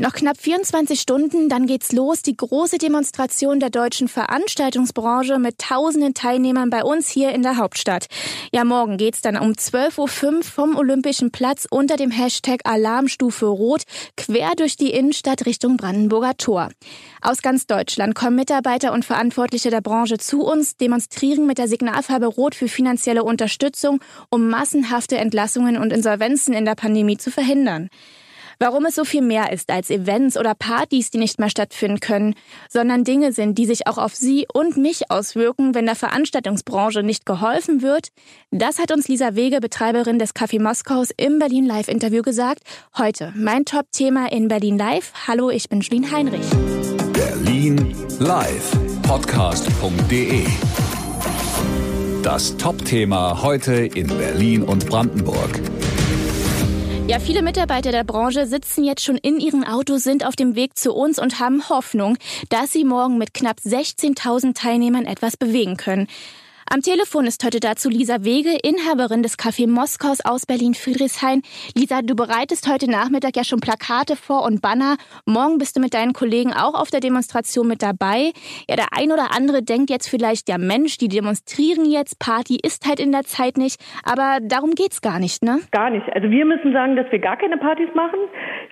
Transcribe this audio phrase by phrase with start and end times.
[0.00, 2.22] Noch knapp 24 Stunden, dann geht's los.
[2.22, 8.06] Die große Demonstration der deutschen Veranstaltungsbranche mit tausenden Teilnehmern bei uns hier in der Hauptstadt.
[8.52, 13.82] Ja, morgen geht's dann um 12.05 Uhr vom Olympischen Platz unter dem Hashtag Alarmstufe Rot
[14.16, 16.68] quer durch die Innenstadt Richtung Brandenburger Tor.
[17.20, 22.26] Aus ganz Deutschland kommen Mitarbeiter und Verantwortliche der Branche zu uns, demonstrieren mit der Signalfarbe
[22.26, 23.98] Rot für finanzielle Unterstützung,
[24.30, 27.90] um massenhafte Entlassungen und Insolvenzen in der Pandemie zu verhindern.
[28.60, 32.34] Warum es so viel mehr ist als Events oder Partys, die nicht mehr stattfinden können,
[32.68, 37.24] sondern Dinge sind, die sich auch auf Sie und mich auswirken, wenn der Veranstaltungsbranche nicht
[37.24, 38.08] geholfen wird,
[38.50, 42.64] das hat uns Lisa Wege, Betreiberin des Café Moskaus, im Berlin Live Interview gesagt.
[42.96, 45.12] Heute mein Top-Thema in Berlin Live.
[45.28, 46.50] Hallo, ich bin Julien Heinrich.
[47.12, 50.44] Berlin Live Podcast.de
[52.24, 55.60] Das Top-Thema heute in Berlin und Brandenburg.
[57.08, 60.76] Ja, viele Mitarbeiter der Branche sitzen jetzt schon in ihren Autos, sind auf dem Weg
[60.76, 62.18] zu uns und haben Hoffnung,
[62.50, 66.06] dass sie morgen mit knapp 16.000 Teilnehmern etwas bewegen können.
[66.70, 71.40] Am Telefon ist heute dazu Lisa Wege, Inhaberin des Café Moskaus aus Berlin-Friedrichshain.
[71.74, 74.96] Lisa, du bereitest heute Nachmittag ja schon Plakate vor und Banner.
[75.24, 78.32] Morgen bist du mit deinen Kollegen auch auf der Demonstration mit dabei.
[78.68, 82.86] Ja, der ein oder andere denkt jetzt vielleicht, ja Mensch, die demonstrieren jetzt, Party ist
[82.86, 83.80] halt in der Zeit nicht.
[84.04, 85.60] Aber darum geht's gar nicht, ne?
[85.70, 86.04] Gar nicht.
[86.12, 88.20] Also wir müssen sagen, dass wir gar keine Partys machen.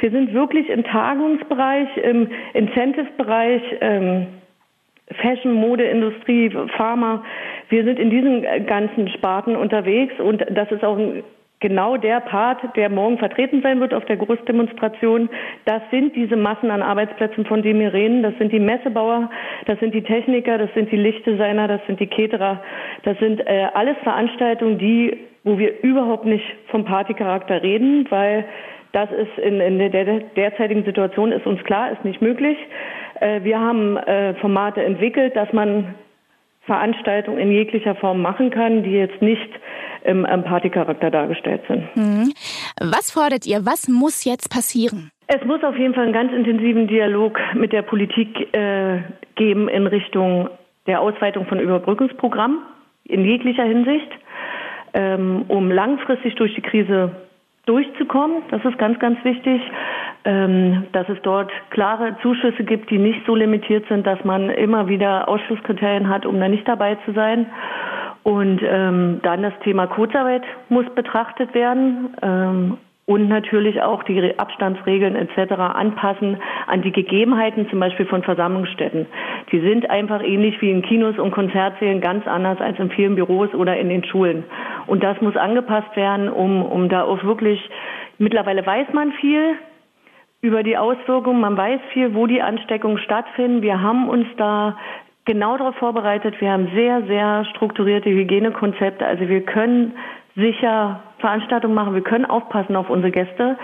[0.00, 4.26] Wir sind wirklich im Tagungsbereich, im Incentive-Bereich, ähm
[5.14, 7.22] Fashion, Modeindustrie, Pharma.
[7.68, 10.98] Wir sind in diesen ganzen Sparten unterwegs und das ist auch
[11.60, 15.28] genau der Part, der morgen vertreten sein wird auf der Großdemonstration.
[15.64, 18.22] Das sind diese Massen an Arbeitsplätzen, von denen wir reden.
[18.22, 19.30] Das sind die Messebauer,
[19.66, 22.62] das sind die Techniker, das sind die Lichtdesigner, das sind die Caterer.
[23.04, 28.44] Das sind äh, alles Veranstaltungen, die, wo wir überhaupt nicht vom Partycharakter reden, weil
[28.92, 32.56] das ist in, in der derzeitigen Situation ist uns klar, ist nicht möglich.
[33.20, 35.94] Äh, wir haben äh, Formate entwickelt, dass man
[36.66, 39.48] Veranstaltungen in jeglicher Form machen kann, die jetzt nicht
[40.04, 41.84] im Partycharakter dargestellt sind.
[41.96, 42.32] Mhm.
[42.80, 43.66] Was fordert ihr?
[43.66, 45.10] Was muss jetzt passieren?
[45.26, 49.02] Es muss auf jeden Fall einen ganz intensiven Dialog mit der Politik äh,
[49.34, 50.48] geben in Richtung
[50.86, 52.60] der Ausweitung von Überbrückungsprogrammen
[53.04, 54.08] in jeglicher Hinsicht,
[54.94, 57.10] ähm, um langfristig durch die Krise
[57.66, 58.42] durchzukommen.
[58.50, 59.60] Das ist ganz, ganz wichtig,
[60.92, 65.28] dass es dort klare Zuschüsse gibt, die nicht so limitiert sind, dass man immer wieder
[65.28, 67.46] Ausschlusskriterien hat, um da nicht dabei zu sein.
[68.24, 72.08] Und ähm, dann das Thema Kurzarbeit muss betrachtet werden.
[72.22, 75.52] Ähm, und natürlich auch die Abstandsregeln etc.
[75.52, 79.06] anpassen an die Gegebenheiten zum Beispiel von Versammlungsstätten.
[79.52, 83.54] Die sind einfach ähnlich wie in Kinos und Konzertsälen ganz anders als in vielen Büros
[83.54, 84.42] oder in den Schulen.
[84.88, 87.60] Und das muss angepasst werden, um, um da auch wirklich,
[88.18, 89.54] mittlerweile weiß man viel
[90.46, 93.62] über die Auswirkungen, man weiß viel, wo die Ansteckungen stattfinden.
[93.62, 94.76] Wir haben uns da
[95.24, 96.40] genau darauf vorbereitet.
[96.40, 99.04] Wir haben sehr, sehr strukturierte Hygienekonzepte.
[99.04, 99.92] Also wir können
[100.36, 101.94] sicher Veranstaltungen machen.
[101.94, 103.58] Wir können aufpassen auf unsere Gäste.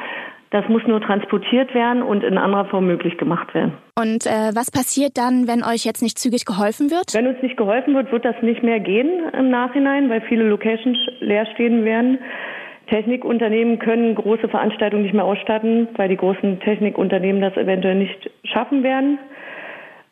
[0.50, 3.72] Das muss nur transportiert werden und in anderer Form möglich gemacht werden.
[3.99, 7.14] Und äh, was passiert dann, wenn euch jetzt nicht zügig geholfen wird?
[7.14, 10.99] Wenn uns nicht geholfen wird, wird das nicht mehr gehen im Nachhinein, weil viele Locations
[11.20, 12.19] leer stehen werden.
[12.93, 18.83] Technikunternehmen können große Veranstaltungen nicht mehr ausstatten, weil die großen Technikunternehmen das eventuell nicht schaffen
[18.83, 19.19] werden.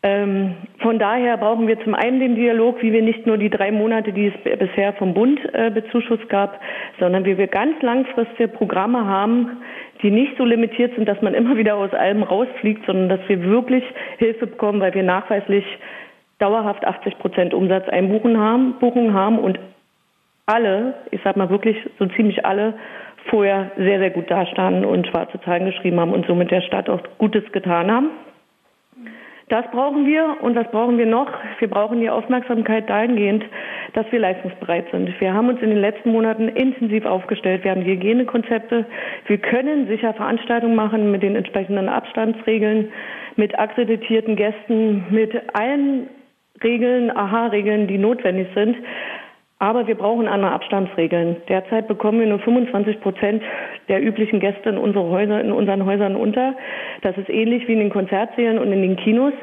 [0.02, 3.70] Ähm, von daher brauchen wir zum einen den Dialog, wie wir nicht nur die drei
[3.70, 6.58] Monate, die es bisher vom Bund äh, bezuschusst gab,
[6.98, 9.58] sondern wie wir ganz langfristige Programme haben,
[10.02, 13.44] die nicht so limitiert sind, dass man immer wieder aus allem rausfliegt, sondern dass wir
[13.44, 13.84] wirklich
[14.16, 15.66] Hilfe bekommen, weil wir nachweislich
[16.38, 19.58] dauerhaft 80 Prozent Umsatzeinbuchungen haben, Buchungen haben und
[20.50, 22.74] alle, ich sag mal wirklich so ziemlich alle,
[23.28, 27.00] vorher sehr, sehr gut dastanden und schwarze Zahlen geschrieben haben und somit der Stadt auch
[27.18, 28.10] Gutes getan haben.
[29.50, 31.28] Das brauchen wir und was brauchen wir noch?
[31.58, 33.44] Wir brauchen die Aufmerksamkeit dahingehend,
[33.94, 35.20] dass wir leistungsbereit sind.
[35.20, 37.64] Wir haben uns in den letzten Monaten intensiv aufgestellt.
[37.64, 38.86] Wir haben die Hygienekonzepte.
[39.26, 42.92] Wir können sicher Veranstaltungen machen mit den entsprechenden Abstandsregeln,
[43.34, 46.08] mit akkreditierten Gästen, mit allen
[46.62, 48.76] Regeln, Aha-Regeln, die notwendig sind.
[49.60, 51.36] Aber wir brauchen andere Abstandsregeln.
[51.48, 53.42] Derzeit bekommen wir nur 25 Prozent
[53.88, 56.54] der üblichen Gäste in, unsere Häuser, in unseren Häusern unter.
[57.02, 59.34] Das ist ähnlich wie in den Konzertsälen und in den Kinos.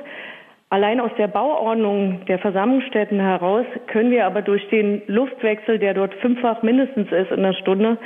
[0.69, 6.15] Allein aus der Bauordnung der Versammlungsstätten heraus können wir aber durch den Luftwechsel, der dort
[6.15, 7.97] fünffach mindestens ist in der Stunde,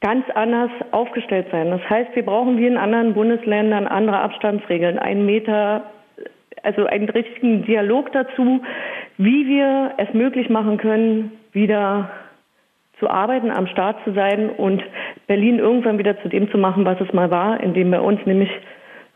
[0.00, 1.70] ganz anders aufgestellt sein.
[1.70, 5.90] Das heißt, wir brauchen wie in anderen Bundesländern andere Abstandsregeln, einen Meter,
[6.62, 8.62] also einen richtigen Dialog dazu,
[9.18, 12.10] wie wir es möglich machen können, wieder
[12.98, 14.82] zu arbeiten, am Start zu sein und
[15.26, 18.50] Berlin irgendwann wieder zu dem zu machen, was es mal war, indem bei uns nämlich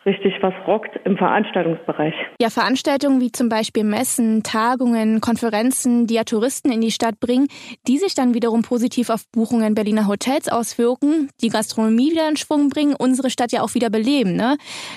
[0.07, 2.15] richtig was rockt im Veranstaltungsbereich.
[2.41, 7.49] Ja, Veranstaltungen wie zum Beispiel Messen, Tagungen, Konferenzen, die ja Touristen in die Stadt bringen,
[7.87, 12.71] die sich dann wiederum positiv auf Buchungen Berliner Hotels auswirken, die Gastronomie wieder in Schwung
[12.71, 14.35] bringen, unsere Stadt ja auch wieder beleben.
[14.35, 14.57] Ne?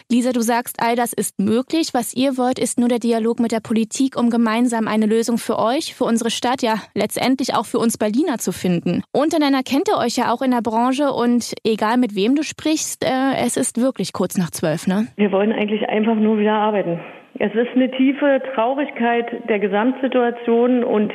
[0.09, 1.93] Lisa, du sagst, all das ist möglich.
[1.93, 5.59] Was ihr wollt, ist nur der Dialog mit der Politik, um gemeinsam eine Lösung für
[5.59, 9.03] euch, für unsere Stadt, ja letztendlich auch für uns Berliner zu finden.
[9.11, 13.03] Untereinander kennt ihr euch ja auch in der Branche und egal mit wem du sprichst,
[13.03, 14.87] äh, es ist wirklich kurz nach zwölf.
[14.87, 14.92] Ne?
[14.93, 15.07] Ne?
[15.15, 16.99] Wir wollen eigentlich einfach nur wieder arbeiten.
[17.39, 21.11] Es ist eine tiefe Traurigkeit der Gesamtsituation und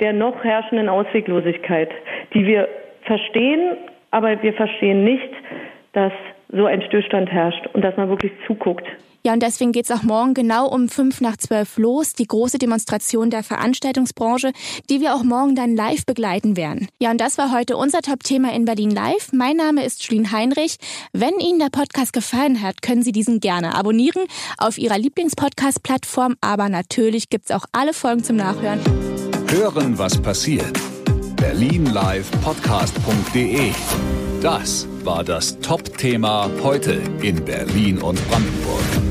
[0.00, 1.90] der noch herrschenden Ausweglosigkeit,
[2.34, 2.68] die wir
[3.02, 3.76] verstehen,
[4.10, 5.30] aber wir verstehen nicht,
[5.92, 6.12] dass
[6.52, 8.86] so ein Stillstand herrscht und dass man wirklich zuguckt.
[9.26, 13.28] Ja, und deswegen geht's auch morgen genau um fünf nach zwölf los, die große Demonstration
[13.28, 14.52] der Veranstaltungsbranche,
[14.88, 16.86] die wir auch morgen dann live begleiten werden.
[17.00, 19.32] Ja, und das war heute unser Top-Thema in Berlin Live.
[19.32, 20.76] Mein Name ist Julien Heinrich.
[21.12, 24.22] Wenn Ihnen der Podcast gefallen hat, können Sie diesen gerne abonnieren
[24.58, 26.36] auf Ihrer Lieblingspodcast-Plattform.
[26.40, 28.78] Aber natürlich gibt's auch alle Folgen zum Nachhören.
[29.50, 30.78] Hören, was passiert.
[31.34, 33.72] Berlinlivepodcast.de
[34.46, 39.05] Das war das Top-Thema heute in Berlin und Brandenburg.